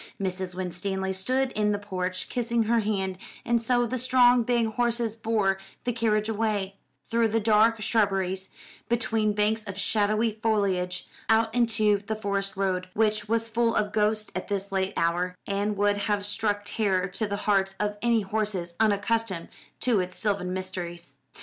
[0.19, 0.55] Mrs.
[0.55, 5.59] Winstanley stood in the porch, kissing her hand; and so the strong big horses bore
[5.83, 6.77] the carriage away,
[7.07, 8.49] through the dark shrubberies,
[8.89, 14.31] between banks of shadowy foliage, out into the forest road, which was full of ghosts
[14.35, 18.73] at this late hour, and would have struck terror to the hearts of any horses
[18.79, 19.49] unaccustomed
[19.81, 21.19] to its sylvan mysteries.